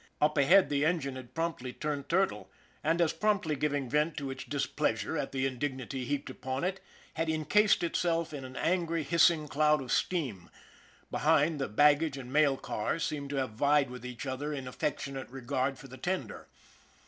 Up 0.19 0.35
ahead, 0.35 0.69
the 0.69 0.83
engine 0.83 1.15
had 1.15 1.35
promptly 1.35 1.71
turned 1.73 2.09
turtle, 2.09 2.49
and, 2.83 2.99
as 2.99 3.13
promptly 3.13 3.55
giving 3.55 3.87
vent 3.87 4.17
to 4.17 4.31
its 4.31 4.43
dis 4.43 4.65
pleasure 4.65 5.15
at 5.15 5.31
the 5.31 5.45
indignity 5.45 6.05
heaped 6.05 6.27
upon 6.31 6.63
it, 6.63 6.79
had 7.13 7.29
incased 7.29 7.83
itself 7.83 8.33
in 8.33 8.43
an 8.43 8.55
angry, 8.55 9.03
hissing 9.03 9.47
cloud 9.47 9.79
of 9.79 9.91
steam; 9.91 10.49
behind, 11.11 11.59
the 11.59 11.67
baggage 11.67 12.17
and 12.17 12.33
mail 12.33 12.57
cars 12.57 13.03
seemed 13.03 13.29
to 13.29 13.35
have 13.35 13.51
vied 13.51 13.91
with 13.91 14.03
each 14.03 14.25
other 14.25 14.51
in 14.51 14.67
affectionate 14.67 15.29
regard 15.29 15.77
for 15.77 15.87
the 15.87 15.97
tender. 15.97 16.47